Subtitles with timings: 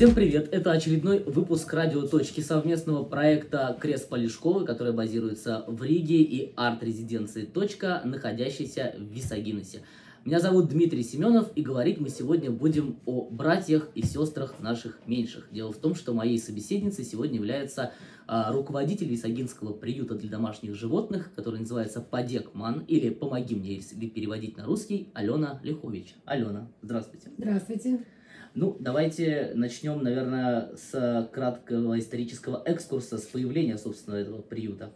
[0.00, 0.48] Всем привет!
[0.50, 7.44] Это очередной выпуск радио «Точки» совместного проекта Крест Полишковы, который базируется в Риге и арт-резиденции
[7.44, 9.82] «Точка», находящейся в Висагиносе.
[10.24, 15.48] Меня зовут Дмитрий Семенов, и говорить мы сегодня будем о братьях и сестрах наших меньших.
[15.52, 17.92] Дело в том, что моей собеседницей сегодня является
[18.26, 24.56] а, руководитель Висагинского приюта для домашних животных, который называется Подекман, или «Помоги мне», если переводить
[24.56, 26.14] на русский, Алена Лихович.
[26.24, 27.28] Алена, здравствуйте.
[27.36, 28.00] Здравствуйте.
[28.54, 34.92] Ну, давайте начнем, наверное, с краткого исторического экскурса, с появления, собственно, этого приюта.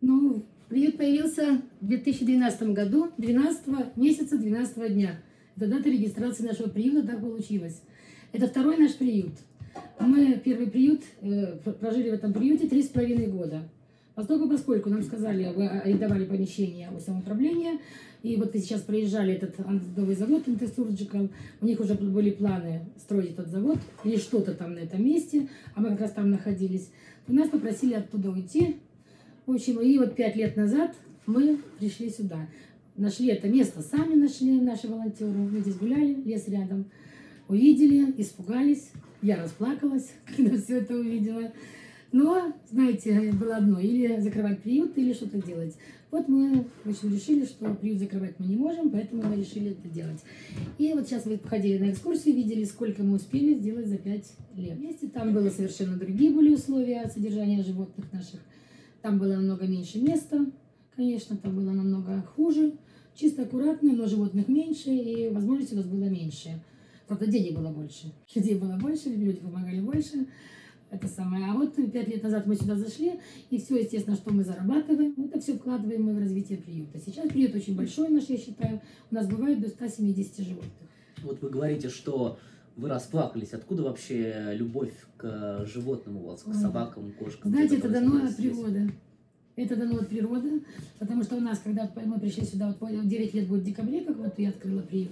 [0.00, 5.20] Ну, приют появился в 2012 году, 12 месяца 12 дня.
[5.56, 7.82] Это дата регистрации нашего приюта, так получилось.
[8.32, 9.32] Это второй наш приют.
[9.98, 13.68] Мы первый приют, э, прожили в этом приюте три с половиной года.
[14.14, 17.78] Поскольку, поскольку нам сказали, вы арендовали помещение у самоуправления,
[18.22, 19.56] и вот вы сейчас проезжали этот
[19.96, 24.80] новый завод Intersurgical, у них уже были планы строить этот завод или что-то там на
[24.80, 26.90] этом месте, а мы как раз там находились.
[27.26, 28.76] То нас попросили оттуда уйти.
[29.46, 30.94] В общем, и вот пять лет назад
[31.26, 32.48] мы пришли сюда.
[32.96, 35.32] Нашли это место, сами нашли наши волонтеры.
[35.32, 36.86] Мы здесь гуляли, лес рядом.
[37.48, 38.90] Увидели, испугались.
[39.22, 41.52] Я расплакалась, когда все это увидела.
[42.12, 45.76] Но, знаете, было одно, или закрывать приют, или что-то делать.
[46.10, 49.88] Вот мы в общем, решили, что приют закрывать мы не можем, поэтому мы решили это
[49.88, 50.20] делать.
[50.78, 54.76] И вот сейчас вы ходили на экскурсию, видели, сколько мы успели сделать за пять лет.
[54.76, 58.40] Вместе там было совершенно другие были условия содержания животных наших.
[59.02, 60.46] Там было намного меньше места,
[60.96, 62.72] конечно, там было намного хуже.
[63.14, 66.60] Чисто аккуратно, но животных меньше, и возможностей у нас было меньше.
[67.06, 68.12] Правда, денег было больше.
[68.34, 70.26] Людей было больше, люди помогали больше
[70.90, 71.46] это самое.
[71.46, 75.40] А вот пять лет назад мы сюда зашли, и все, естественно, что мы зарабатываем, это
[75.40, 76.98] все вкладываем мы в развитие приюта.
[76.98, 78.80] Сейчас приют очень большой наш, я считаю.
[79.10, 80.72] У нас бывает до 170 животных.
[81.22, 82.38] Вот вы говорите, что
[82.76, 83.52] вы расплакались.
[83.52, 87.50] Откуда вообще любовь к животным у вас, к собакам, кошкам?
[87.50, 88.92] Знаете, это дано от природы.
[89.56, 90.62] Это дано от природы,
[90.98, 94.16] потому что у нас, когда мы пришли сюда, вот 9 лет будет в декабре, как
[94.16, 95.10] вот я открыла приют,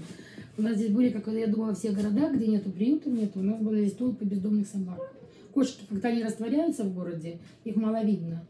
[0.57, 3.43] у нас здесь были, как я думала, во всех городах, где нету приюта, нету, у
[3.43, 4.99] нас были здесь толпы бездомных собак.
[5.53, 8.47] Кошки, когда они растворяются в городе, их мало видно.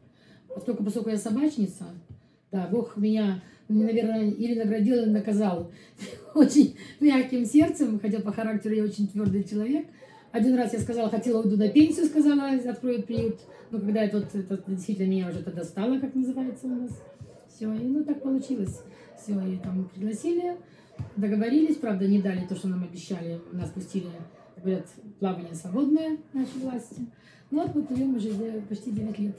[0.54, 1.84] Поскольку, поскольку я собачница,
[2.50, 5.70] да, Бог меня, наверное, или наградил, или наказал
[6.34, 9.86] очень мягким сердцем, хотя по характеру я очень твердый человек.
[10.32, 13.40] Один раз я сказала, хотела уйду на пенсию, сказала, откроют приют.
[13.70, 17.02] Но когда это, вот, это действительно меня уже тогда стало, как называется у нас.
[17.54, 18.80] Все, и ну так получилось.
[19.20, 20.56] Все, и там пригласили,
[21.16, 24.06] договорились, правда, не дали то, что нам обещали, нас пустили
[24.62, 24.86] говорят,
[25.18, 27.06] плавание свободное, наши власти.
[27.50, 28.30] Ну вот мы плывем уже
[28.68, 29.36] почти 9 лет.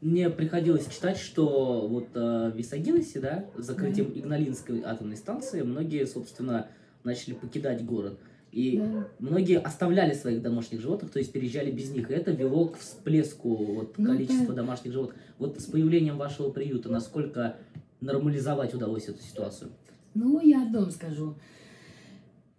[0.00, 4.20] Мне приходилось читать, что вот э, в Висагиносе, да, с закрытием да.
[4.20, 6.68] Игналинской атомной станции, многие, собственно,
[7.02, 8.18] начали покидать город.
[8.52, 9.08] И да.
[9.18, 12.10] многие оставляли своих домашних животных, то есть переезжали без них.
[12.10, 14.62] И это вело к всплеску вот, ну, количества да.
[14.62, 15.16] домашних животных.
[15.38, 17.56] Вот с появлением вашего приюта, насколько
[18.00, 19.70] нормализовать удалось эту ситуацию?
[20.14, 21.34] Ну, я одно скажу.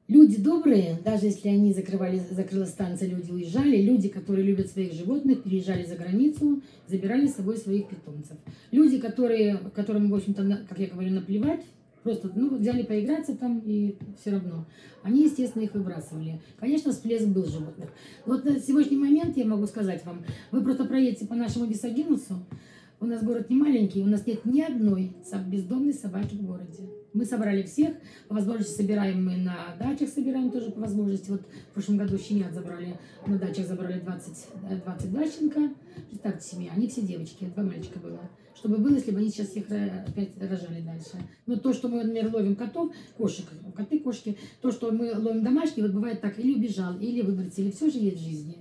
[0.10, 5.44] Люди добрые, даже если они закрывали, закрыла станция, люди уезжали, люди, которые любят своих животных,
[5.44, 8.36] переезжали за границу, забирали с собой своих питомцев.
[8.72, 11.64] Люди, которые, которым, в общем-то, как я говорю, наплевать,
[12.02, 14.66] просто ну, взяли поиграться там и все равно.
[15.04, 16.42] Они, естественно, их выбрасывали.
[16.60, 17.90] Конечно, всплеск был животных.
[18.26, 22.44] Вот на сегодняшний момент я могу сказать вам, вы просто проедете по нашему Висагинусу,
[23.00, 25.14] у нас город не маленький, у нас нет ни одной
[25.48, 26.90] бездомной собаки в городе.
[27.14, 27.96] Мы собрали всех,
[28.28, 31.32] по возможности собираем мы на дачах, собираем тоже по возможности.
[31.32, 34.48] Вот в прошлом году щенят забрали, на дачах забрали 20,
[34.86, 35.74] 22 щенка.
[36.10, 38.20] Представьте себе, они все девочки, два мальчика было.
[38.60, 41.12] Чтобы было, если бы они сейчас всех опять рожали дальше.
[41.46, 45.86] Но то, что мы, например, ловим котов, кошек, коты, кошки, то, что мы ловим домашние,
[45.86, 48.58] вот бывает так, или убежал, или выбросили, все же есть в жизни.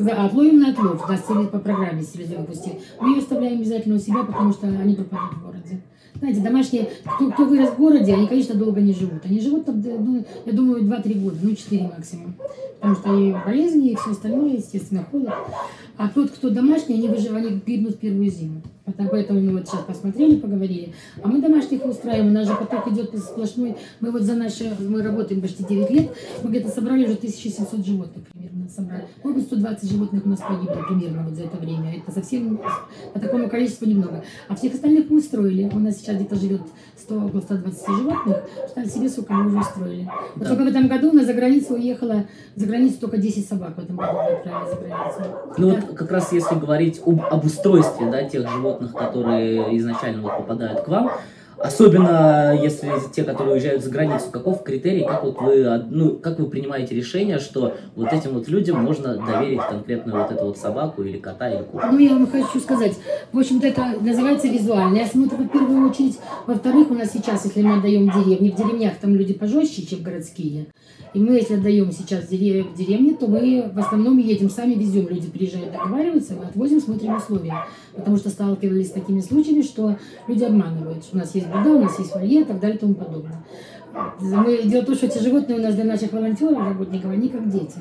[0.00, 2.80] Да, отловим на отлов, нас по программе себе выпустили.
[3.00, 5.80] Мы ее оставляем обязательно у себя, потому что они пропадут в городе.
[6.16, 9.24] Знаете, домашние, кто, кто вырос в городе, они, конечно, долго не живут.
[9.24, 12.34] Они живут там, ну, я думаю, 2-3 года, ну 4 максимум.
[12.80, 15.32] Потому что и болезни, и все остальное, естественно, холод.
[15.96, 18.62] А тот, кто домашний, они выживают, они гибнут в первую зиму.
[19.10, 20.92] Поэтому мы вот сейчас посмотрели, поговорили.
[21.22, 23.76] А мы домашних устраиваем, у нас же поток идет сплошной.
[24.00, 28.24] Мы вот за наши, мы работаем почти 9 лет, мы где-то собрали уже 1700 животных
[28.26, 28.68] примерно.
[28.68, 29.04] Собрали.
[29.22, 31.96] Может быть, 120 животных у нас погибло примерно вот за это время.
[31.96, 32.60] Это совсем
[33.12, 34.24] по такому количеству немного.
[34.48, 35.70] А всех остальных мы устроили.
[35.72, 36.62] У нас сейчас где-то живет
[36.96, 38.36] 100, около 120 животных.
[38.60, 40.10] Представьте себе, сколько мы уже устроили.
[40.34, 40.48] Вот да.
[40.48, 42.26] только в этом году у нас за границу уехало,
[42.56, 45.20] за границу только 10 собак в этом году отправили за границу.
[45.56, 45.74] Ну да.
[45.76, 50.36] вот как раз если говорить об, об устройстве да, тех животных, животных, которые изначально вот
[50.38, 51.10] попадают к вам.
[51.60, 56.46] Особенно если те, которые уезжают за границу, каков критерий, как вот вы, ну, как вы
[56.46, 61.18] принимаете решение, что вот этим вот людям можно доверить конкретную вот эту вот собаку или
[61.18, 61.88] кота или кошку?
[61.90, 62.96] Ну, я вам хочу сказать,
[63.32, 66.20] в общем-то, это называется визуальный осмотр в первую очередь.
[66.46, 70.68] Во-вторых, у нас сейчас, если мы отдаем деревни, в деревнях там люди пожестче, чем городские.
[71.12, 75.08] И мы, если отдаем сейчас в деревне, то мы в основном едем сами, везем.
[75.08, 77.64] Люди приезжают, договариваются, мы отвозим, смотрим условия.
[77.98, 79.96] Потому что сталкивались с такими случаями, что
[80.28, 82.80] люди обманывают, что у нас есть беда, у нас есть вольер и так далее и
[82.80, 83.44] тому подобное.
[84.20, 87.50] Мы, дело в том, что эти животные у нас для наших волонтеров, работников, они как
[87.50, 87.76] дети.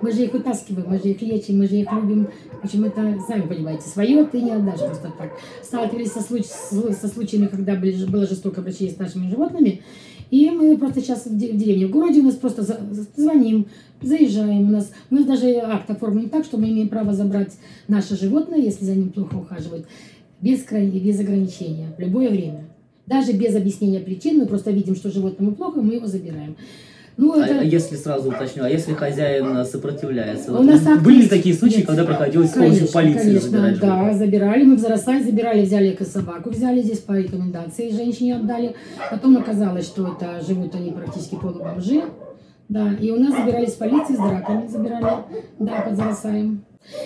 [0.00, 2.28] Мы же их вытаскиваем, мы же их лечим, мы же их любим.
[2.62, 5.32] В общем, это, сами понимаете, свое ты не отдашь просто так.
[5.62, 9.82] Сталкивались со, случ со случаями, когда было жестокое обращение с нашими животными,
[10.30, 12.62] и мы просто сейчас в деревне, в городе у нас просто
[13.16, 13.66] звоним,
[14.02, 14.68] заезжаем.
[14.68, 17.56] У нас, нас даже акт оформлен так, что мы имеем право забрать
[17.88, 19.86] наше животное, если за ним плохо ухаживают,
[20.40, 22.64] без, без ограничения, в любое время.
[23.06, 26.56] Даже без объяснения причин, мы просто видим, что животному плохо, мы его забираем.
[27.18, 27.58] Ну, а это...
[27.58, 30.56] а если сразу уточню, а если хозяин сопротивляется?
[30.56, 31.02] У нас акт...
[31.02, 33.80] Были такие случаи, когда приходилось конечно, с помощью полиции конечно, забирать?
[33.80, 34.18] Да, животных?
[34.18, 34.62] забирали.
[34.62, 38.76] Мы в Зарасай забирали, взяли собаку, взяли здесь по рекомендации, женщине отдали.
[39.10, 42.04] Потом оказалось, что это живут они практически полубомжи.
[42.68, 45.24] Да, и у нас забирали с полиции, с драками забирали,
[45.58, 46.64] да, под Зарасаем.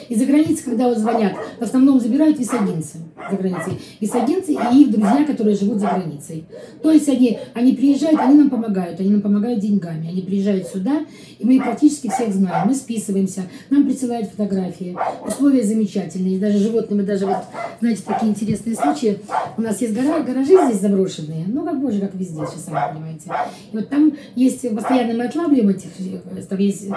[0.08, 2.98] И за границей, когда вот звонят, в основном забирают висагинцы
[3.30, 3.80] за границей.
[4.00, 6.44] Висагинцы и их друзья, которые живут за границей.
[6.82, 10.08] То есть они, они приезжают, они нам помогают, они нам помогают деньгами.
[10.08, 11.04] Они приезжают сюда,
[11.38, 12.68] и мы практически всех знаем.
[12.68, 14.96] Мы списываемся, нам присылают фотографии.
[15.26, 16.38] Условия замечательные.
[16.38, 17.38] Даже животные, мы даже вот,
[17.80, 19.18] знаете, такие интересные случаи.
[19.56, 23.30] У нас есть гора, гаражи здесь заброшенные, ну, как боже, как везде, сейчас сами понимаете.
[23.72, 25.90] И вот там есть, постоянно мы отлавливаем этих,
[26.48, 26.88] там есть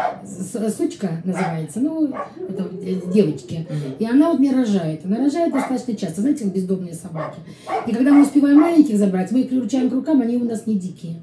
[0.78, 2.14] сучка называется, ну,
[2.48, 2.65] это
[3.14, 3.68] девочки.
[4.00, 5.06] И она вот мне рожает.
[5.06, 7.40] Она рожает достаточно часто, знаете, бездомные собаки.
[7.88, 10.76] И когда мы успеваем маленьких забрать, мы их приручаем к рукам, они у нас не
[10.76, 11.16] дикие.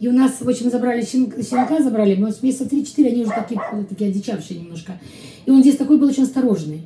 [0.00, 3.60] И у нас, в общем, забрали щенка, щенка забрали, с месяца 3-4 они уже такие,
[3.88, 4.92] такие одичавшие немножко.
[5.44, 6.82] И он здесь такой был очень осторожный.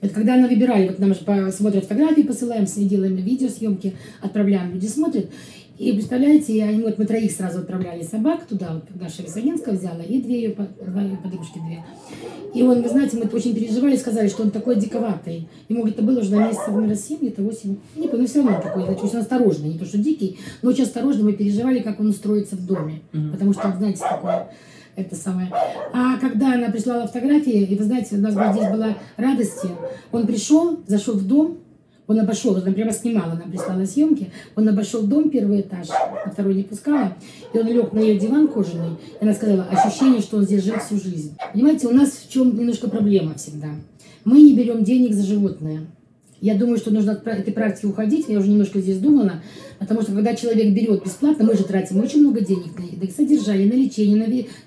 [0.00, 5.26] Это когда она выбирали, вот нам же смотрят фотографии, посылаем, делаем видеосъемки, отправляем, люди смотрят.
[5.78, 10.20] И представляете, они, вот мы троих сразу отправляли собак туда, вот наша Висагинская взяла, и
[10.20, 11.84] две ее, подружки две.
[12.54, 15.48] И он, вы знаете, мы очень переживали, сказали, что он такой диковатый.
[15.68, 17.76] Ему это было уже на месяц, наверное, 7, где-то 8.
[17.96, 19.70] Не помню, но все равно такой, значит, очень осторожный.
[19.70, 21.24] Не то, что дикий, но очень осторожный.
[21.24, 23.00] Мы переживали, как он устроится в доме.
[23.12, 23.32] Mm-hmm.
[23.32, 24.48] Потому что, знаете, такое
[24.94, 25.50] это самое.
[25.92, 29.62] А когда она прислала фотографии, и вы знаете, у нас здесь была радость,
[30.10, 31.58] он пришел, зашел в дом,
[32.06, 36.54] он обошел, она прямо снимала, она прислала съемки, он обошел дом, первый этаж, на второй
[36.54, 37.16] не пускала,
[37.52, 40.78] и он лег на ее диван кожаный, и она сказала, ощущение, что он здесь жил
[40.78, 41.36] всю жизнь.
[41.52, 43.68] Понимаете, у нас в чем немножко проблема всегда.
[44.24, 45.86] Мы не берем денег за животное.
[46.42, 48.26] Я думаю, что нужно от этой практики уходить.
[48.28, 49.40] Я уже немножко здесь думала.
[49.78, 53.68] Потому что когда человек берет бесплатно, мы же тратим очень много денег на, на содержание,
[53.68, 54.16] на лечение,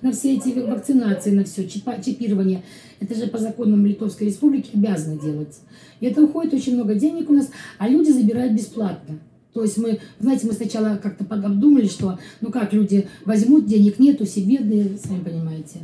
[0.01, 2.63] на, на все эти вакцинации, на все, чипа, чипирование.
[3.01, 5.59] Это же по законам Литовской Республики обязаны делать.
[5.99, 9.19] И это уходит очень много денег у нас, а люди забирают бесплатно.
[9.53, 14.25] То есть мы, знаете, мы сначала как-то обдумали, что ну как люди возьмут, денег нету,
[14.25, 15.79] все бедные, сами понимаете.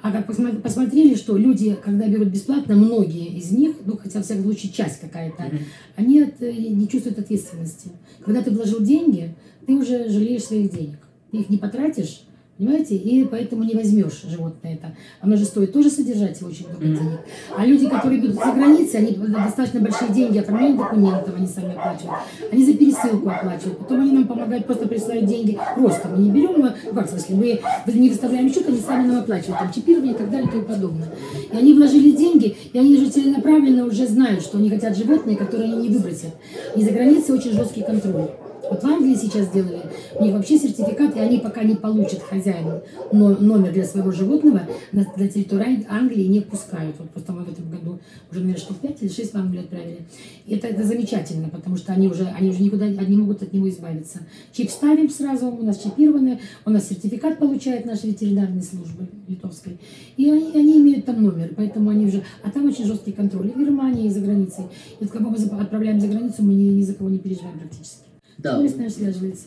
[0.00, 4.44] А как посмотрели, что люди, когда берут бесплатно, многие из них, ну хотя в всяком
[4.44, 5.60] случае часть какая-то, mm-hmm.
[5.96, 7.90] они от, э, не чувствуют ответственности.
[8.24, 9.34] Когда ты вложил деньги,
[9.66, 10.98] ты уже жалеешь своих денег.
[11.30, 12.22] Ты их не потратишь,
[12.58, 12.96] Понимаете?
[12.96, 14.94] И поэтому не возьмешь животное это.
[15.20, 17.20] Оно же стоит тоже содержать очень много денег.
[17.54, 22.20] А люди, которые идут за границей, они достаточно большие деньги оформляют документов, они сами оплачивают.
[22.50, 23.78] Они за пересылку оплачивают.
[23.78, 26.08] Потом они нам помогают, просто присылают деньги просто.
[26.08, 27.60] Мы не берем, мы, как в смысле, мы
[27.92, 29.58] не выставляем счет, они сами нам оплачивают.
[29.58, 31.08] Там чипирование и так далее и тому подобное.
[31.52, 35.74] И они вложили деньги, и они же целенаправленно уже знают, что они хотят животные, которые
[35.74, 36.34] они не выбросят.
[36.74, 38.30] И за границей очень жесткий контроль.
[38.70, 39.80] Вот в Англии сейчас сделали,
[40.14, 42.80] у них вообще сертификат, и они пока не получат хозяин
[43.12, 46.96] номер для своего животного, на, на территорию Англии не пускают.
[46.98, 47.98] Вот просто мы в этом году
[48.30, 49.98] уже, наверное, штук 5 или 6 в Англию отправили.
[50.46, 53.68] И это, это замечательно, потому что они уже, они уже никуда не могут от него
[53.68, 54.20] избавиться.
[54.52, 59.78] Чип ставим сразу, у нас чипированы, у нас сертификат получает наша ветеринарная служба литовской.
[60.16, 62.22] И они, они имеют там номер, поэтому они уже...
[62.42, 64.64] А там очень жесткий контроль и в Германии, и за границей.
[65.00, 68.05] И вот когда мы отправляем за границу, мы ни, ни за кого не переживаем практически.
[68.38, 68.62] Да,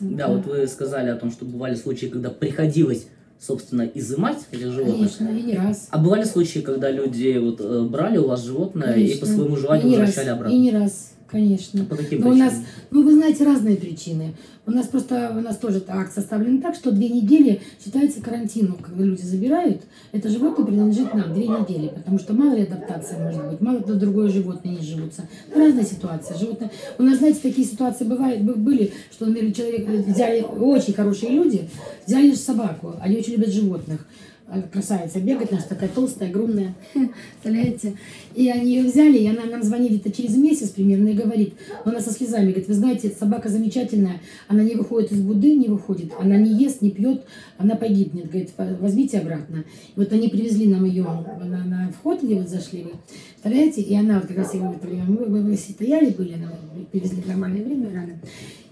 [0.00, 3.06] да, вот вы сказали о том, что бывали случаи, когда приходилось
[3.40, 5.16] собственно, изымать этих животных.
[5.16, 5.88] Конечно, и не раз.
[5.90, 9.16] А бывали случаи, когда люди вот э, брали у вас животное Конечно.
[9.16, 10.54] и по своему желанию и возвращали раз, обратно?
[10.54, 11.12] И не раз.
[11.30, 11.84] Конечно.
[11.84, 12.68] По каким Но у нас, причинам?
[12.90, 14.34] ну вы знаете, разные причины.
[14.66, 19.04] У нас просто, у нас тоже акт составлен так, что две недели считается карантином, когда
[19.04, 19.82] люди забирают.
[20.12, 23.98] Это животное принадлежит нам две недели, потому что мало ли адаптация может быть, мало ли
[23.98, 25.28] другое животное не живутся.
[25.54, 26.36] Разная ситуация.
[26.36, 26.70] Животное...
[26.98, 31.68] У нас, знаете, такие ситуации бывают, бы- были, что, например, человек взяли, очень хорошие люди,
[32.06, 34.06] взяли собаку, они очень любят животных.
[34.52, 37.96] А Красавица бегает, наша такая толстая, огромная, представляете?
[38.34, 41.54] И они ее взяли, и она нам звонит где-то через месяц примерно и говорит,
[41.84, 46.12] она со слезами, говорит, вы знаете, собака замечательная, она не выходит из буды, не выходит,
[46.18, 47.24] она не ест, не пьет,
[47.58, 49.64] она погибнет, говорит, возьмите обратно.
[49.94, 52.90] И вот они привезли нам ее на, на вход, где вот зашли вы,
[53.34, 56.50] представляете, и она вот как раз в это мы, мы, мы стояли, были, она
[56.90, 58.20] привезли в нормальное время рано,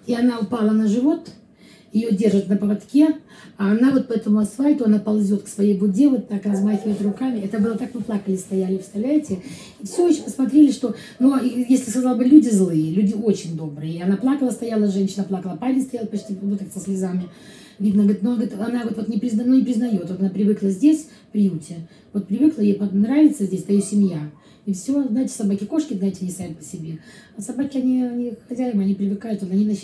[0.07, 1.31] и она упала на живот,
[1.93, 3.17] ее держат на поводке,
[3.57, 7.41] а она вот по этому асфальту, она ползет к своей буде, вот так размахивает руками.
[7.41, 9.41] Это было так, мы плакали, стояли, представляете?
[9.81, 13.95] И все еще посмотрели, что, ну, если сказала бы, люди злые, люди очень добрые.
[13.95, 17.25] И она плакала, стояла, женщина плакала, парень стоял почти, вот так со слезами.
[17.79, 20.69] Видно, говорит, но говорит, она говорит, вот не, призна, ну, не признает, вот она привыкла
[20.69, 21.77] здесь, в приюте,
[22.13, 24.31] вот привыкла, ей нравится здесь, это ее семья.
[24.67, 26.99] И все, знаете, собаки, кошки, знаете, они сами по себе.
[27.37, 29.83] А собаки, они, они хозяева, они привыкают, вот они нас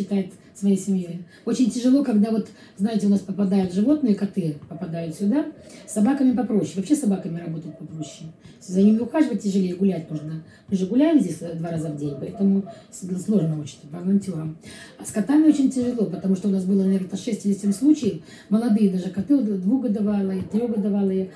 [0.54, 1.24] своей семьей.
[1.44, 5.46] Очень тяжело, когда вот, знаете, у нас попадают животные, коты попадают сюда,
[5.86, 6.74] с собаками попроще.
[6.76, 8.30] Вообще с собаками работать попроще.
[8.60, 10.42] За ними ухаживать тяжелее, гулять нужно.
[10.68, 14.56] Мы же гуляем здесь э, два раза в день, поэтому сложно очень волонтерам.
[14.98, 18.22] А с котами очень тяжело, потому что у нас было, наверное, 6 или 7 случаев.
[18.48, 21.30] Молодые даже коты, двухгодовалые, трехгодовалые,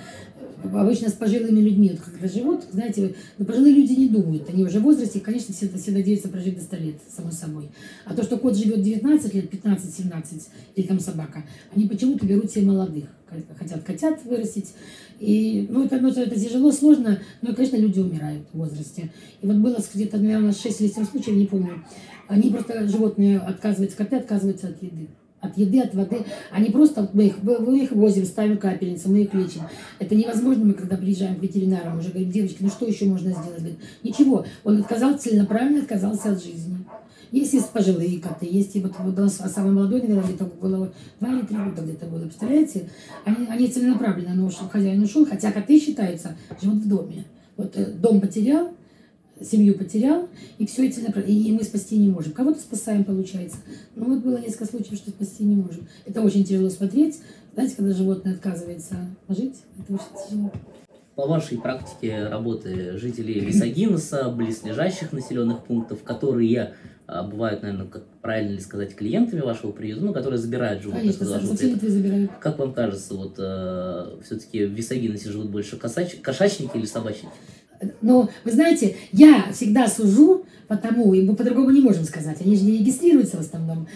[0.62, 4.80] обычно с пожилыми людьми, вот когда живут, знаете, но пожилые люди не думают, они уже
[4.80, 7.68] в возрасте, конечно, все, все надеются прожить до 100 лет, само собой.
[8.04, 10.42] А то, что кот живет 19 лет, 15-17,
[10.76, 13.04] или там собака, они почему-то берут себе молодых,
[13.58, 14.74] хотят котят вырастить.
[15.20, 19.10] И, ну, это, ну, это тяжело, сложно, но, конечно, люди умирают в возрасте.
[19.42, 21.84] И вот было где-то, наверное, 6 или 7 случаев, не помню,
[22.28, 25.08] они просто, животные отказываются, коты отказываются от еды
[25.40, 26.24] от еды, от воды.
[26.50, 29.62] Они просто, мы их, мы их возим, ставим капельницы, мы их лечим.
[29.98, 33.58] Это невозможно, мы когда приезжаем к ветеринарам, уже говорим, девочки, ну что еще можно сделать?
[33.58, 36.78] Говорит, ничего, он отказался, целенаправленно отказался от жизни.
[37.30, 40.92] Есть и пожилые коты, есть и вот, вот у нас самый молодой, наверное, где-то было
[41.20, 42.88] два или три года где-то было, представляете?
[43.24, 47.24] Они, они целенаправленно, но ушел, хозяин ушел, хотя коты считаются, живут в доме.
[47.56, 48.72] Вот э, дом потерял,
[49.42, 52.32] семью потерял, и все эти и мы спасти не можем.
[52.32, 53.58] Кого-то спасаем, получается.
[53.94, 55.86] Но вот было несколько случаев, что спасти не можем.
[56.06, 57.18] Это очень тяжело смотреть.
[57.54, 58.94] Знаете, когда животное отказывается
[59.28, 60.52] жить, это очень тяжело.
[61.14, 66.72] По вашей практике работы жителей Лисогинеса, близлежащих населенных пунктов, которые а,
[67.08, 71.16] бывают, наверное, как правильно ли сказать, клиентами вашего приюта, ну, которые забирают животных.
[71.18, 71.24] Конечно,
[71.88, 72.30] забирают.
[72.38, 76.16] Как вам кажется, вот э, все-таки в Висагиносе живут больше косач...
[76.20, 77.32] кошачники или собачники?
[78.02, 82.64] Но, вы знаете, я всегда сужу потому, и мы по-другому не можем сказать, они же
[82.64, 83.88] не регистрируются в основном,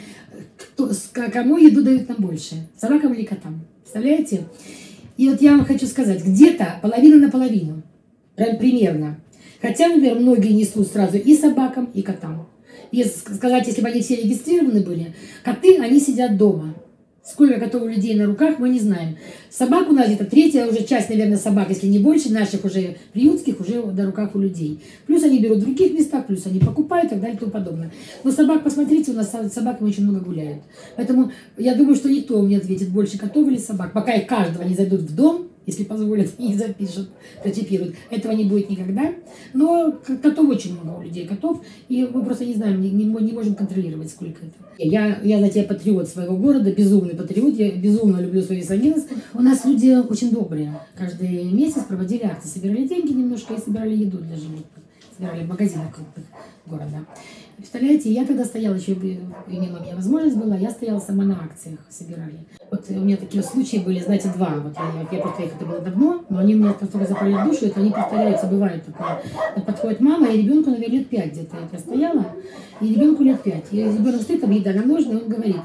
[0.57, 0.91] кто,
[1.33, 3.67] кому еду дают нам больше, собакам или котам.
[3.83, 4.45] Представляете?
[5.19, 7.83] И вот я вам хочу сказать, где-то половина на половину,
[8.37, 9.21] прям примерно.
[9.61, 12.49] Хотя, например, многие несут сразу и собакам, и котам.
[12.93, 16.75] Если сказать, если бы они все регистрированы были, коты, они сидят дома.
[17.25, 19.17] Сколько котов у людей на руках, мы не знаем.
[19.49, 23.61] Собак у нас где-то третья уже часть, наверное, собак, если не больше, наших уже приютских,
[23.61, 24.81] уже на руках у людей.
[25.07, 27.93] Плюс они берут в других местах, плюс они покупают и так далее и тому подобное.
[28.25, 30.63] Но собак, посмотрите, у нас собаками очень много гуляют.
[30.97, 33.93] Поэтому я думаю, что никто мне ответит, больше котов или собак.
[33.93, 37.11] Пока их каждого не зайдут в дом, если позволят, и запишут,
[37.43, 37.97] прочипируют.
[38.11, 39.13] Этого не будет никогда.
[39.55, 39.93] Но
[40.23, 43.55] котов очень много у людей, котов, и мы просто не знаем, не, не, не можем
[43.55, 44.55] контролировать, сколько это.
[44.79, 49.07] Я, я, знаете, я патриот своего города, безумный патриот, я безумно люблю свой Висагинес.
[49.35, 50.73] У нас люди очень добрые.
[50.97, 54.82] Каждый месяц проводили акции, собирали деньги немножко и собирали еду для животных.
[55.17, 56.25] Собирали в магазинах крупных
[56.65, 57.05] города.
[57.57, 62.47] Представляете, я тогда стояла, еще меня возможность была, я стояла сама на акциях, собирали.
[62.71, 64.55] Вот у меня такие случаи были, знаете, два.
[64.57, 67.45] Вот я, я просто их это было давно, но они у меня только запали в
[67.45, 69.23] душу, это они повторяются, бывает такое.
[69.55, 71.57] Вот подходит мама, и ребенку, наверное, лет пять где-то.
[71.71, 72.27] Я стояла,
[72.81, 73.67] и ребенку лет пять.
[73.71, 75.57] И ребенок стоит, там еда на ножны, и он говорит,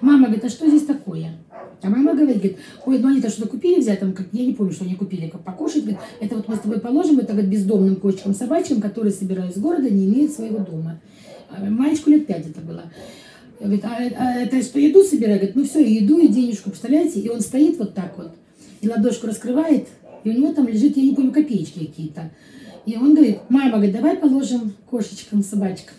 [0.00, 1.32] мама, говорит, а что здесь такое?
[1.82, 4.72] А мама говорит, говорит, ой, ну они-то что-то купили взять, там, как, я не помню,
[4.72, 7.96] что они купили, как покушать, говорит, это вот мы с тобой положим, это говорит, бездомным
[7.96, 10.98] кошечкам, собачкам, которые собирают из города, не имеют своего дома.
[11.58, 12.84] Мальчику лет пять это было.
[13.60, 15.38] Говорит, а, а это что, еду собираю?
[15.38, 17.20] Говорит, ну все, еду и денежку, представляете?
[17.20, 18.32] И он стоит вот так вот,
[18.80, 19.88] и ладошку раскрывает,
[20.24, 22.30] и у него там лежит, я не помню, копеечки какие-то.
[22.84, 25.94] И он говорит, мама, говорит, давай положим кошечкам, собачкам.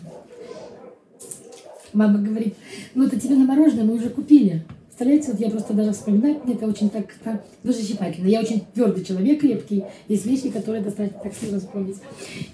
[1.94, 2.56] Мама говорит,
[2.94, 4.64] ну это тебе на мороженое мы уже купили.
[4.98, 8.28] Представляете, вот я просто даже вспоминать, мне это очень так, так душещипательно.
[8.30, 9.84] Я очень твердый человек, крепкий.
[10.08, 11.98] Есть вещи, которые достаточно так сильно вспомнить.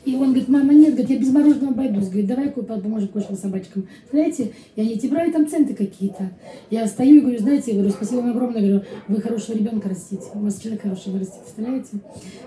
[0.03, 2.09] И он говорит, мама, нет, говорит, я без мороженого обойдусь.
[2.09, 3.87] Говорит, давай поможем кое-что собачкам.
[4.11, 6.31] Знаете, и они эти брали там центы какие-то.
[6.69, 10.25] Я стою и говорю, знаете, я говорю, спасибо вам огромное, говорю, вы хорошего ребенка растите.
[10.33, 11.91] У вас человек хороший вырастет, представляете?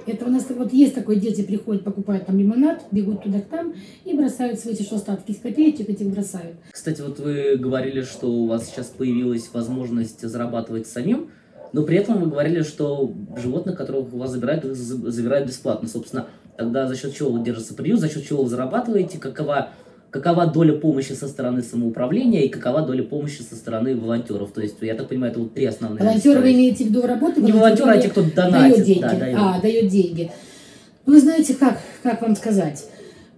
[0.04, 3.72] Это у нас вот есть такое, дети приходят, покупают там лимонад, бегут туда там
[4.04, 6.56] и бросают свои эти остатки из копеечек, этих бросают.
[6.70, 9.85] Кстати, вот вы говорили, что у вас сейчас появилась возможность
[10.20, 11.30] зарабатывать самим,
[11.72, 15.88] но при этом вы говорили, что животных, которых у вас забирают, их забирают бесплатно.
[15.88, 16.26] Собственно,
[16.56, 19.70] тогда за счет чего вы держите приют, за счет чего вы зарабатываете, какова,
[20.10, 24.52] какова доля помощи со стороны самоуправления и какова доля помощи со стороны волонтеров.
[24.52, 26.02] То есть, я так понимаю, это вот три основные.
[26.02, 27.40] Волонтеры вы имеете в виду работу?
[27.40, 28.76] Не волонтеры, а те, кто донатит.
[28.76, 29.00] Дает деньги.
[29.02, 29.38] Да, дает.
[29.38, 30.30] А, дает деньги.
[31.04, 32.86] Ну, вы знаете, как, как вам сказать?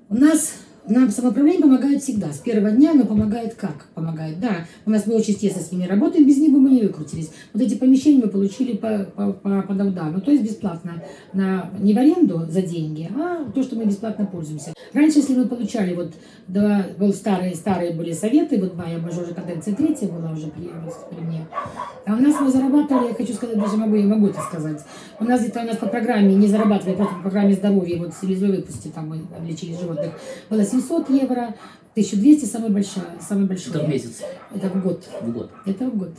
[0.08, 0.54] У нас
[0.88, 2.32] нам самоуправление помогает всегда.
[2.32, 3.86] С первого дня оно помогает как?
[3.94, 4.66] Помогает, да.
[4.86, 7.30] У нас мы очень тесно с ними работаем, без них бы мы не выкрутились.
[7.52, 11.02] Вот эти помещения мы получили по, по, по, по ну, то есть бесплатно.
[11.32, 14.72] На, не в аренду за деньги, а то, что мы бесплатно пользуемся.
[14.92, 16.12] Раньше, если мы получали, вот,
[16.46, 20.70] два, был старые, старые были советы, вот моя уже каденция третья была уже при,
[21.10, 21.46] при мне.
[22.06, 24.80] А у нас мы зарабатывали, я хочу сказать, даже могу, я могу это сказать.
[25.20, 28.50] У нас где-то у нас по программе, не зарабатывали, просто по программе здоровья, вот слезой
[28.50, 30.12] выпусти, там мы лечили животных,
[30.48, 31.54] было 700 евро,
[31.92, 33.74] 1200 самая большая, самый большой.
[33.74, 34.22] Это в месяц?
[34.54, 35.04] Это в год.
[35.20, 35.50] В год.
[35.66, 36.14] Это в год.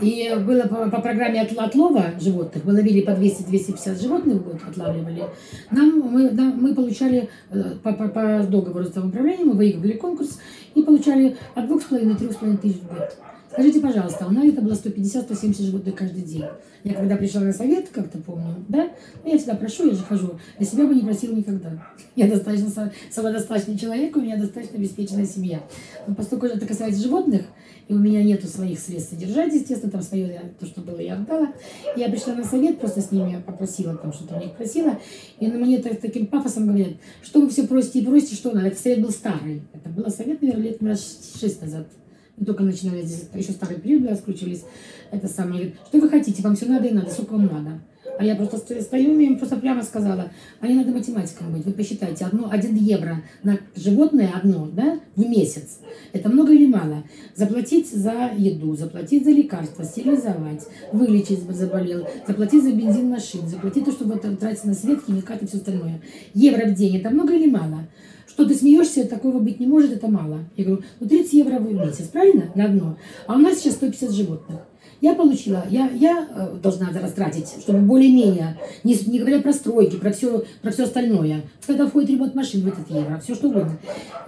[0.00, 4.60] И было по, по программе от, отлова животных, мы ловили по 200-250 животных в год,
[4.68, 5.24] отлавливали.
[5.70, 10.40] Нам, мы, нам, мы получали э, по, по, по договору с самоуправлением, мы выиграли конкурс
[10.74, 13.16] и получали от 2,5-3,5 тысяч в год.
[13.54, 16.42] Скажите, пожалуйста, у нас это было 150-170 животных каждый день.
[16.82, 18.90] Я когда пришла на совет, как-то помню, да,
[19.22, 21.70] ну, я всегда прошу, я же хожу, для себя бы не просила никогда.
[22.16, 25.62] Я достаточно самодостаточный человек, у меня достаточно обеспеченная семья.
[26.06, 27.42] Но поскольку это касается животных,
[27.86, 31.52] и у меня нету своих средств содержать, естественно, там свое, то, что было, я отдала.
[31.96, 34.98] Я пришла на совет, просто с ними попросила, там что-то у них просила,
[35.38, 38.66] и на мне так, таким пафосом говорят, что вы все просите и просите, что надо.
[38.66, 39.62] Этот совет был старый.
[39.72, 41.86] Это был совет, наверное, лет раз шесть назад.
[42.36, 44.64] Мы только начинали здесь, еще старый период раскручивались.
[45.10, 47.80] Это самое, говорит, что вы хотите, вам все надо и надо, сколько вам надо.
[48.18, 51.64] А я просто стою, и им просто прямо сказала, а не надо математиком быть.
[51.64, 55.80] Вы посчитайте, одно, один евро на животное одно, да, в месяц.
[56.12, 57.02] Это много или мало?
[57.34, 63.92] Заплатить за еду, заплатить за лекарства, стерилизовать, вылечить заболел, заплатить за бензин машин, заплатить то,
[63.92, 66.00] чтобы тратить на свет, химикаты и все остальное.
[66.34, 67.86] Евро в день, это много или мало?
[68.34, 70.40] Что ты смеешься, такого быть не может, это мало.
[70.56, 72.50] Я говорю, ну 30 евро в месяц, правильно?
[72.56, 72.96] На одно.
[73.28, 74.58] А у нас сейчас 150 животных.
[75.00, 80.10] Я получила, я, я э, должна растратить, чтобы более-менее, не, не говоря про стройки, про
[80.10, 81.42] все, про все остальное.
[81.64, 83.78] Когда входит ремонт машин в этот евро, все что угодно.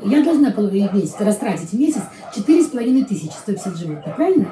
[0.05, 2.03] Я должна в месяц растратить в месяц
[2.37, 4.49] 4,5 тысячи 150 животных, правильно?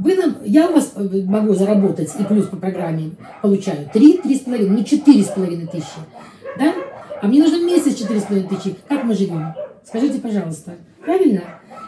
[0.00, 4.68] Вы нам, я у вас э, могу заработать и плюс по программе получаю 3, 3,5,
[4.70, 6.00] не 4,5 тысячи.
[6.58, 6.74] Да?
[7.20, 8.76] А мне нужно месяц 4,5 тысячи.
[8.88, 9.52] Как мы живем?
[9.84, 10.76] Скажите, пожалуйста.
[11.04, 11.42] Правильно?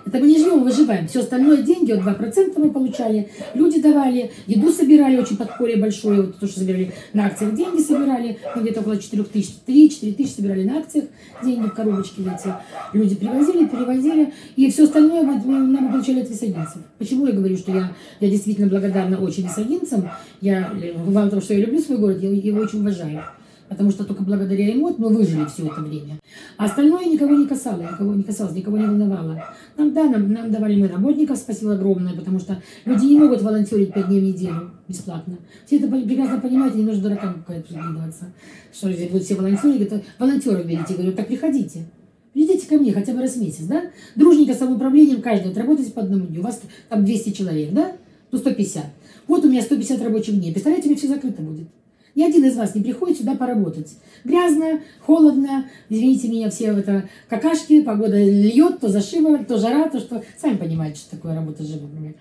[0.05, 1.07] Это мы не живем, выживаем.
[1.07, 6.39] Все остальное деньги, вот 2% мы получали, люди давали, еду собирали, очень подполье большое, вот
[6.39, 10.65] то, что собирали на акциях, деньги собирали, ну, где-то около 4 тысяч, 3-4 тысячи собирали
[10.65, 11.05] на акциях,
[11.45, 12.53] деньги в коробочке эти.
[12.93, 16.83] Люди привозили, перевозили, и все остальное мы, мы получали от висагинцев.
[16.99, 20.73] Почему я говорю, что я, я действительно благодарна очень висагинцам, я,
[21.07, 23.23] вам того, что я люблю свой город, я его очень уважаю
[23.73, 26.19] потому что только благодаря ему мы выжили все это время.
[26.57, 29.45] А остальное никого не касалось, никого не касалось, никого не волновало.
[29.77, 33.93] Нам, да, нам, нам давали мы работников, спасибо огромное, потому что люди не могут волонтерить
[33.93, 35.39] пять дней в неделю бесплатно.
[35.67, 38.33] Все это прекрасно понимают, не нужно дуракам какая-то прикидываться.
[38.73, 41.87] Что здесь будут все волонтеры, говорят, волонтеров берите, говорю, так приходите.
[42.33, 43.91] Придите ко мне хотя бы раз в месяц, да?
[44.17, 46.41] Дружненько самоуправлением каждый, отработайте по одному дню.
[46.41, 47.93] У вас там 200 человек, да?
[48.31, 48.85] Ну, 150.
[49.29, 50.53] Вот у меня 150 рабочих дней.
[50.53, 51.69] Представляете, у меня все закрыто будет.
[52.15, 53.97] Ни один из вас не приходит сюда поработать.
[54.25, 60.23] Грязно, холодно, извините меня, все это какашки, погода льет, то зашива, то жара, то что...
[60.37, 62.15] Сами понимаете, что такое работа с животными.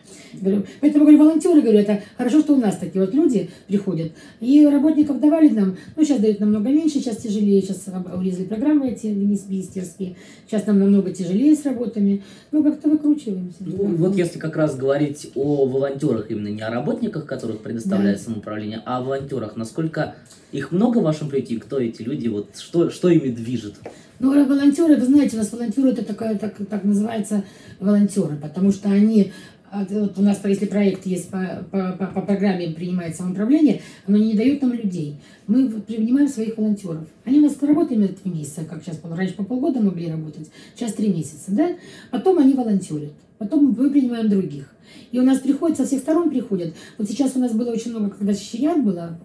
[0.80, 4.14] Поэтому, говорю, волонтеры, говорю, это хорошо, что у нас такие вот люди приходят.
[4.40, 9.08] И работников давали нам, ну, сейчас дают намного меньше, сейчас тяжелее, сейчас урезали программы эти
[9.08, 10.16] министерские,
[10.48, 13.58] сейчас нам намного тяжелее с работами, ну, как-то выкручиваемся.
[13.60, 18.24] Ну, вот если как раз говорить о волонтерах, именно не о работниках, которых предоставляет да.
[18.24, 20.16] самоуправление, а о волонтерах, насколько насколько
[20.52, 23.76] их много в вашем проекте, кто эти люди, вот что, что ими движет?
[24.20, 27.44] Ну, волонтеры, вы знаете, у нас волонтеры это такая, так, так называется
[27.80, 29.32] волонтеры, потому что они
[29.72, 34.18] а вот у нас, если проект есть по, по, по, по программе принимает самоуправление, оно
[34.18, 35.16] не дает нам людей.
[35.48, 37.08] Мы принимаем своих волонтеров.
[37.24, 41.08] Они у нас работают три месяца, как сейчас, раньше по полгода могли работать, сейчас три
[41.08, 41.70] месяца, да?
[42.12, 44.76] Потом они волонтерят, потом мы принимаем других.
[45.14, 46.74] И у нас приходят, со всех сторон приходят.
[46.98, 49.18] Вот сейчас у нас было очень много, когда щенят было,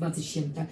[0.00, 0.66] 20 с чем-то,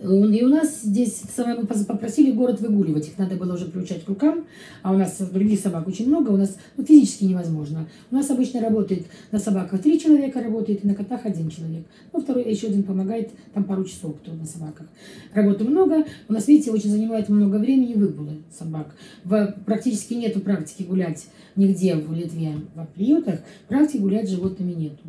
[0.00, 4.08] и у нас здесь самое, мы попросили город выгуливать, их надо было уже приучать к
[4.08, 4.46] рукам,
[4.82, 7.86] а у нас других собак очень много, у нас ну, физически невозможно.
[8.10, 11.84] У нас обычно работает на собаках три человека работает, и на котах один человек.
[12.12, 14.86] Ну, второй, еще один помогает, там пару часов кто на собаках.
[15.34, 18.94] Работы много, у нас, видите, очень занимает много времени выгулы собак.
[19.24, 25.04] В, практически нету практики гулять нигде в Литве, в приютах, практики гулять с животными нету.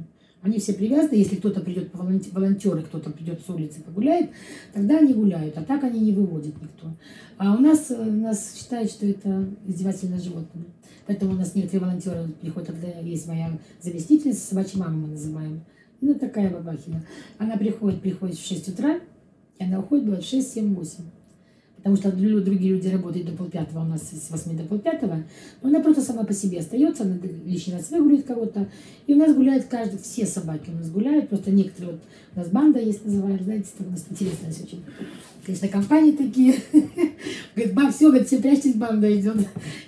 [0.46, 4.30] Они все привязаны, если кто-то придет, волонтеры, кто-то придет с улицы погуляет,
[4.76, 6.96] тогда они гуляют, а так они не выводят никто.
[7.40, 10.66] А у нас, у нас считают, что это издевательное животное.
[11.08, 15.62] Поэтому у нас некоторые волонтеры приходят, есть моя заместительница, собачья мама мы называем.
[16.00, 17.04] Ну, такая бабахина.
[17.40, 19.00] Она приходит, приходит в 6 утра,
[19.58, 21.04] и она уходит, бывает в 6, 7, 8
[21.86, 25.24] потому что другие люди работают до полпятого, у нас с 8 до полпятого,
[25.62, 28.68] но она просто сама по себе остается, она лишний раз выгуляет кого-то,
[29.06, 32.02] и у нас гуляет каждый, все собаки у нас гуляют, просто некоторые, вот
[32.36, 34.84] у нас банда есть, называем, знаете, это у нас интересно все очень.
[35.46, 36.56] Конечно, компании такие.
[37.56, 39.38] Говорит, баб, все, говорит, все прячьтесь, банда идет.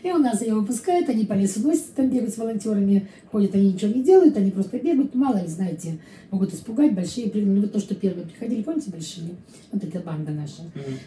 [0.01, 3.73] И у нас ее выпускают, они по лесу носятся, там бегают с волонтерами, ходят, они
[3.73, 5.97] ничего не делают, они просто бегают, мало ли, знаете,
[6.32, 9.32] могут испугать, большие, ну вот то, что первые приходили, помните, большие?
[9.71, 10.63] Вот эта банда наша.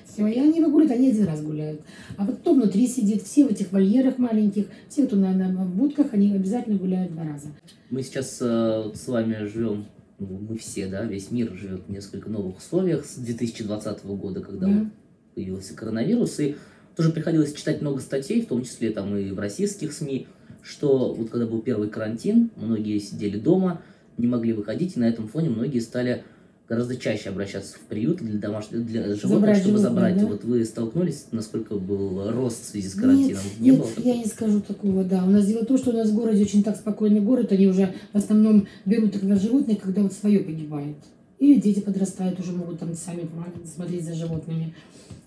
[0.07, 1.81] Все, и они выгуливают, они один раз гуляют.
[2.19, 6.09] А вот кто внутри сидит, все в этих вольерах маленьких, все, кто на, на будках,
[6.13, 7.49] они обязательно гуляют два раза.
[7.89, 9.87] Мы сейчас э, с вами живем
[10.19, 14.67] ну, мы все, да, весь мир живет в несколько новых условиях с 2020 года, когда
[14.67, 14.91] да.
[15.35, 16.57] Появился коронавирус, и
[16.97, 20.27] тоже приходилось читать много статей, в том числе там и в российских СМИ,
[20.63, 23.81] что вот когда был первый карантин, многие сидели дома,
[24.19, 26.25] не могли выходить, и на этом фоне многие стали
[26.71, 30.17] гораздо чаще обращаться в приют для домашних для животных, забрать чтобы животных, забрать.
[30.19, 30.27] Да?
[30.27, 33.43] Вот вы столкнулись, насколько был рост в связи с карантином?
[33.43, 35.25] Нет, не нет было я не скажу такого, да.
[35.25, 37.67] У нас дело в том, что у нас в городе очень так спокойный город, они
[37.67, 40.97] уже в основном берут тогда животных, когда вот свое погибает.
[41.41, 43.27] Или дети подрастают, уже могут там сами
[43.65, 44.75] смотреть за животными.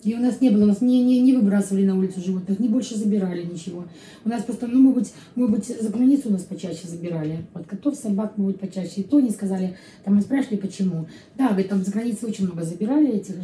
[0.04, 2.68] И у нас не было, у нас не, не, не выбрасывали на улицу животных, не
[2.68, 3.86] больше забирали ничего.
[4.24, 7.46] У нас просто, ну, может быть, может быть, за границу у нас почаще забирали.
[7.56, 9.02] Вот котов, собак, может почаще.
[9.02, 11.08] И то не сказали, там мы спрашивали, почему.
[11.36, 13.36] Да, говорит, там за границу очень много забирали этих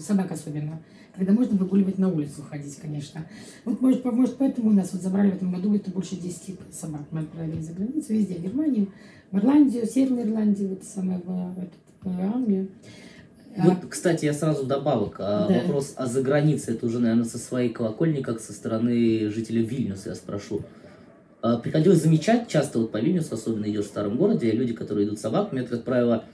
[0.00, 0.80] собак особенно.
[1.14, 3.24] Когда можно выгуливать на улицу ходить, конечно.
[3.64, 7.02] Вот, может, может, поэтому у нас вот забрали в этом году это больше 10 собак.
[7.12, 8.88] Мы отправили за границу, везде, в Германию,
[9.30, 11.68] в Ирландию, Северную Ирландию, вот самое, в, в,
[12.02, 12.68] в Англию.
[13.56, 15.16] Вот, кстати, я сразу добавок.
[15.18, 15.54] А да.
[15.60, 20.14] Вопрос о загранице, это уже, наверное, со своей колокольни, как со стороны жителей Вильнюса, я
[20.14, 20.62] спрошу.
[21.42, 25.18] А, приходилось замечать часто вот по Вильнюсу, особенно идешь в старом городе, люди, которые идут
[25.18, 26.24] с собаками, это, как правило,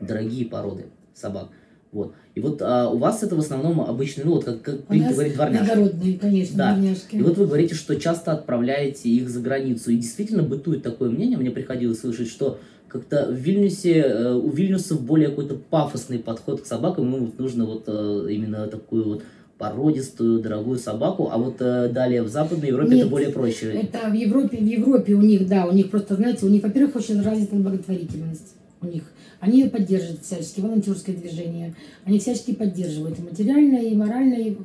[0.00, 1.48] дорогие породы собак.
[1.92, 2.12] Вот.
[2.34, 5.34] И вот а, у вас это в основном обычные, ну вот как, как принято говорить,
[5.34, 5.66] дворняжки.
[5.66, 6.74] Иногородные, конечно, да.
[6.74, 7.16] дворняжки.
[7.16, 9.90] И вот вы говорите, что часто отправляете их за границу.
[9.90, 15.00] И действительно бытует такое мнение, мне приходилось слышать, что как-то в Вильнюсе, э, у Вильнюсов
[15.00, 19.22] более какой-то пафосный подход к собакам, ему нужно вот э, именно такую вот
[19.58, 23.72] породистую, дорогую собаку, а вот э, далее в Западной Европе Нет, это более проще.
[23.72, 26.96] Это в Европе, в Европе у них, да, у них просто, знаете, у них, во-первых,
[26.96, 28.54] очень развита благотворительность
[28.86, 29.02] у них.
[29.40, 34.56] Они поддерживают всячески волонтерское движение, они всячески поддерживают и материально, и морально, и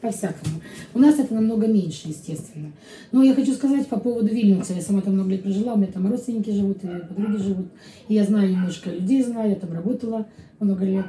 [0.00, 0.62] по-всякому.
[0.94, 2.72] У нас это намного меньше, естественно.
[3.12, 4.72] Но я хочу сказать по поводу Вильнюса.
[4.72, 7.66] Я сама там много лет прожила, у меня там родственники живут, и подруги живут.
[8.08, 10.26] И я знаю немножко людей, знаю, я там работала
[10.60, 11.06] много лет.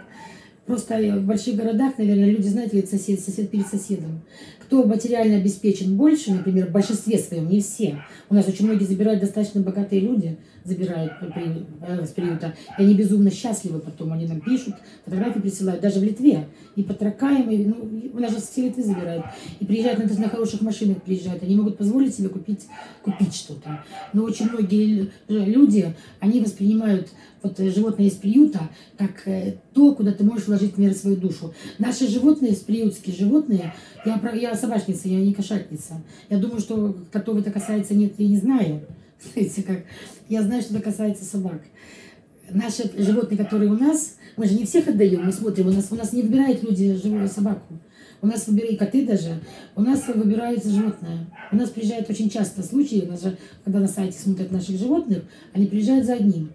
[0.66, 4.22] Просто в больших городах, наверное, люди знают, ведь сосед, сосед перед соседом.
[4.60, 8.04] Кто материально обеспечен больше, например, в большинстве своем, не все.
[8.30, 10.38] У нас очень многие забирают достаточно богатые люди,
[10.70, 11.14] забирают
[11.82, 12.54] э, с приюта.
[12.78, 14.14] И они безумно счастливы потом.
[14.14, 15.82] Они нам пишут, фотографии присылают.
[15.82, 16.48] Даже в Литве.
[16.76, 19.26] И по тракаям, и, ну, у нас же все Литвы забирают.
[19.60, 21.44] И приезжают на, на хороших машинах приезжают.
[21.44, 22.68] Они могут позволить себе купить,
[23.04, 23.84] купить что-то.
[24.14, 27.10] Но очень многие люди, они воспринимают
[27.42, 31.54] вот э, животное из приюта, как э, то, куда ты можешь вложить, например, свою душу.
[31.78, 33.74] Наши животные, приютские животные,
[34.06, 36.02] я, я собачница, я не кошатница.
[36.30, 38.82] Я думаю, что котов это касается, нет, я не знаю.
[39.22, 39.84] Знаете, как,
[40.30, 41.62] я знаю, что это касается собак.
[42.52, 45.96] Наши животные, которые у нас, мы же не всех отдаем, мы смотрим, у нас, у
[45.96, 47.80] нас не выбирают люди живую собаку.
[48.22, 49.40] У нас выбирают коты даже,
[49.76, 51.28] у нас выбираются животные.
[51.52, 55.24] У нас приезжают очень часто случаи, у нас же, когда на сайте смотрят наших животных,
[55.54, 56.52] они приезжают за одним.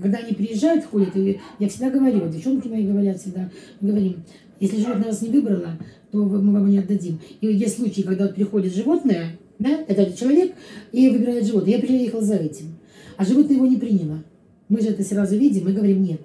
[0.00, 3.48] Когда они приезжают, ходят, и я всегда говорю, девчонки мои говорят всегда,
[3.80, 4.24] мы говорим,
[4.58, 5.78] если животное вас не выбрало,
[6.14, 7.18] то мы вам не отдадим.
[7.40, 9.84] И есть случаи, когда вот приходит животное, Да?
[9.88, 10.52] Это человек
[10.92, 11.74] и выбирает животное.
[11.74, 12.76] Я приехал за этим.
[13.16, 14.22] А животное его не приняло.
[14.68, 16.20] Мы же это сразу видим и говорим нет.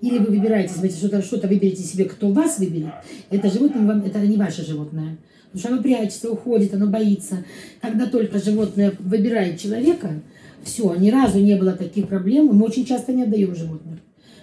[0.00, 2.92] Или вы выбираете, смотрите, что-то что выберете себе, кто вас выберет.
[3.30, 5.18] Это животное вам, это не ваше животное.
[5.52, 7.44] Потому что оно прячется, уходит, оно боится.
[7.80, 10.22] Когда только животное выбирает человека,
[10.64, 12.46] все, ни разу не было таких проблем.
[12.46, 13.98] Мы очень часто не отдаем животных.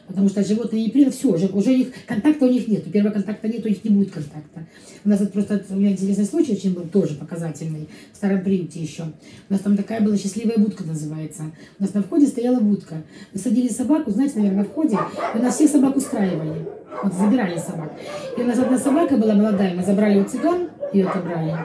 [0.07, 2.91] Потому что животные не приняли, все, уже, уже их, контакта у них нет.
[2.91, 4.65] Первого контакта нет, у них не будет контакта.
[5.05, 8.79] У нас вот просто, у меня интересный случай очень был, тоже показательный, в старом приюте
[8.81, 9.03] еще.
[9.49, 11.51] У нас там такая была счастливая будка называется.
[11.79, 13.03] У нас на входе стояла будка.
[13.33, 14.97] Мы садили собаку, знаете, наверное, на входе,
[15.35, 16.65] и у нас всех собак устраивали.
[17.03, 17.91] Вот забирали собак.
[18.37, 21.57] И у нас одна собака была молодая, мы забрали у цыган, ее отобрали.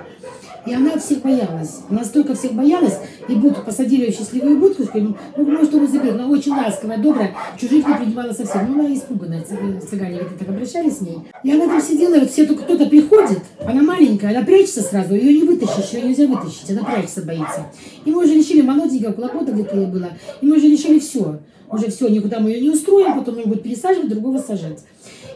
[0.68, 1.80] И она всех боялась.
[1.88, 2.98] Она столько всех боялась.
[3.26, 4.84] И будку посадили ее счастливую будку.
[4.84, 6.14] Сказали, ну, может, он заберет.
[6.14, 7.34] Она очень ласковая, добрая.
[7.58, 8.70] Чужих не принимала совсем.
[8.70, 9.42] Ну, она испуганная.
[9.42, 11.20] Цыгане вот так обращались с ней.
[11.42, 13.38] И она там сидела, и вот все только кто-то приходит.
[13.64, 15.14] Она маленькая, она прячется сразу.
[15.14, 16.70] Ее не вытащишь, ее нельзя вытащить.
[16.70, 17.66] Она прячется, боится.
[18.04, 20.10] И мы уже решили, молоденькая, около года где-то ей было.
[20.42, 21.38] И мы уже решили все.
[21.70, 24.80] Уже все, никуда мы ее не устроим, потом ее будут пересаживать, другого сажать.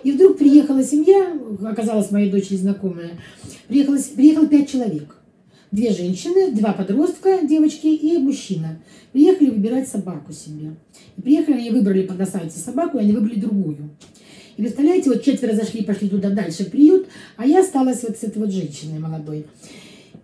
[0.03, 1.33] И вдруг приехала семья,
[1.65, 3.11] оказалась моей дочери знакомая,
[3.69, 5.17] приехала, приехало пять человек.
[5.73, 8.79] Две женщины, два подростка, девочки и мужчина.
[9.13, 10.75] Приехали выбирать собаку себе.
[11.17, 13.89] И приехали, они выбрали на сайте собаку, и они выбрали другую.
[14.59, 17.07] И представляете, вот четверо зашли, пошли туда дальше в приют,
[17.39, 19.47] а я осталась вот с этой вот женщиной молодой.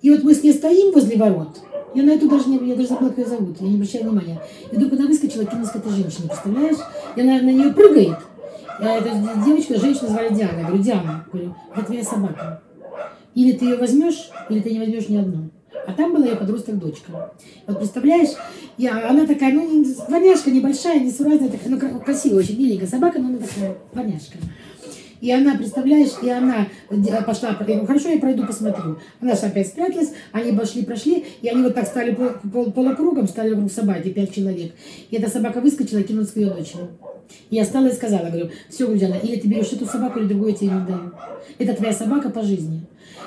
[0.03, 1.59] И вот мы с ней стоим возле ворот,
[1.95, 4.43] я на эту даже не, я даже забыла, как ее зовут, я не обращаю внимания.
[4.71, 6.77] И вдруг она выскочила, кинулась к этой женщине, представляешь?
[7.17, 8.19] И она на нее прыгает.
[8.83, 9.09] Я, эту
[9.47, 10.59] девочку, женщину звали Диана.
[10.59, 12.63] Я говорю, Диана, говорю, это твоя собака.
[13.38, 15.51] Или ты ее возьмешь, или ты не возьмешь ни одну.
[15.87, 17.33] А там была ее подросток дочка.
[17.68, 18.31] Вот представляешь,
[18.77, 23.38] я, она такая, ну, дворняжка небольшая, несуразная, такая, ну, красивая, очень миленькая собака, но она
[23.38, 24.38] такая дворняжка.
[25.20, 26.66] И она, представляешь, и она
[27.24, 28.98] пошла, я говорю, хорошо, я пройду, посмотрю.
[29.20, 33.29] Она же опять спряталась, они пошли, прошли, и они вот так стали пол, пол, полукругом,
[33.29, 34.72] стали вокруг собаки, пять человек.
[35.11, 36.88] И эта собака выскочила кинулась к ее дочери.
[37.51, 40.57] Я стала и сказала, говорю, все, Гульдяна, или ты берешь эту собаку, или другую я
[40.57, 41.12] тебе не даю.
[41.59, 42.83] Это твоя собака по жизни.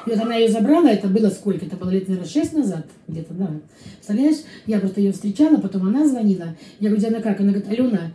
[0.06, 1.66] И вот она ее забрала, это было сколько?
[1.66, 3.52] Это было лет, наверное, шесть назад где-то, да.
[3.96, 4.38] Представляешь?
[4.66, 6.56] Я просто ее встречала, потом она звонила.
[6.80, 7.40] Я говорю, Диана, как?
[7.40, 8.14] Она говорит, Алена,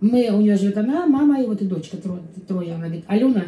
[0.00, 2.22] мы, у нее живет она, мама и вот и дочка, трое.
[2.46, 2.74] трое.
[2.74, 3.44] Она говорит, Алена,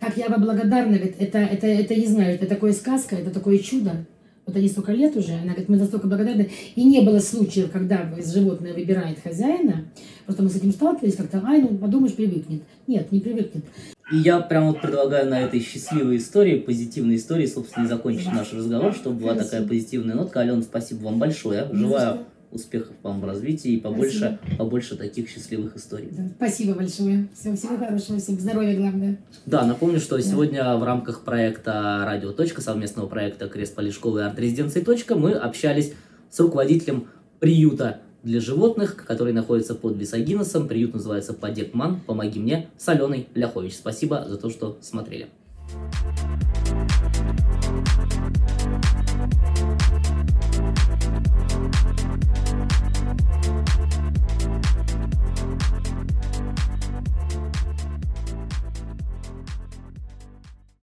[0.00, 3.58] как я вам благодарна, говорит, это, это, это, не знаю, это такое сказка, это такое
[3.58, 4.06] чудо.
[4.46, 6.50] Вот они столько лет уже, она говорит, мы настолько благодарны.
[6.74, 9.86] И не было случаев, когда животное выбирает хозяина.
[10.26, 12.62] Просто мы с этим сталкивались как-то, ай, ну подумаешь, привыкнет.
[12.86, 13.64] Нет, не привыкнет.
[14.12, 18.52] И я прям вот предлагаю на этой счастливой истории, позитивной истории, собственно, и закончить наш
[18.52, 20.40] разговор, чтобы была такая позитивная нотка.
[20.40, 21.68] Алена, спасибо вам большое.
[21.72, 26.08] Желаю успехов вам в развитии и побольше, побольше таких счастливых историй.
[26.12, 27.28] Да, спасибо большое.
[27.34, 29.18] Всего, всего хорошего, всем здоровья главное.
[29.44, 30.22] Да, напомню, что да.
[30.22, 32.32] сегодня в рамках проекта «Радио.
[32.32, 34.80] Точка», совместного проекта «Крест Полишкова» и «Арт-резиденции.
[34.82, 35.92] Точка» мы общались
[36.30, 37.08] с руководителем
[37.40, 40.66] приюта для животных, который находится под Висагиносом.
[40.66, 42.00] Приют называется «Подекман.
[42.00, 43.76] Помоги мне» с Аленой Ляхович.
[43.76, 45.28] Спасибо за то, что смотрели.
[45.66, 46.53] Thank you